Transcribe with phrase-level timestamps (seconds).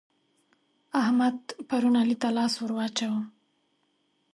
[1.01, 1.37] احمد
[1.69, 3.19] پرون علي ته لاس ور واچاوو.